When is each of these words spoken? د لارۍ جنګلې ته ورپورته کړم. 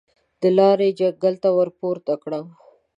د 0.41 0.43
لارۍ 0.57 0.89
جنګلې 0.99 1.37
ته 1.43 1.49
ورپورته 1.59 2.13
کړم. 2.23 2.45